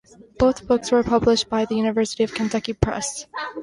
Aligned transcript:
Both 0.39 0.67
books 0.67 0.91
were 0.91 1.03
published 1.03 1.47
by 1.47 1.65
the 1.65 1.75
University 1.75 2.23
of 2.23 2.33
Kentucky 2.33 2.73
Press. 2.73 3.27